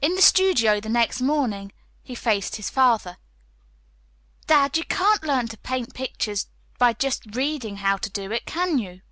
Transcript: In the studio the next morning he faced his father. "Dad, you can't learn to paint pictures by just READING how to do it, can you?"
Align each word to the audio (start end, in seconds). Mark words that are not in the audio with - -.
In 0.00 0.14
the 0.14 0.22
studio 0.22 0.78
the 0.78 0.88
next 0.88 1.20
morning 1.20 1.72
he 2.00 2.14
faced 2.14 2.54
his 2.54 2.70
father. 2.70 3.18
"Dad, 4.46 4.76
you 4.76 4.84
can't 4.84 5.24
learn 5.24 5.48
to 5.48 5.58
paint 5.58 5.94
pictures 5.94 6.46
by 6.78 6.92
just 6.92 7.34
READING 7.34 7.78
how 7.78 7.96
to 7.96 8.08
do 8.08 8.30
it, 8.30 8.46
can 8.46 8.78
you?" 8.78 9.02